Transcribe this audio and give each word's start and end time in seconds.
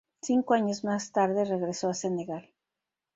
Cinco 0.19 0.55
años 0.55 0.83
más 0.83 1.11
tarde 1.11 1.45
regresó 1.45 1.89
a 1.89 1.93
Senegal. 1.93 2.49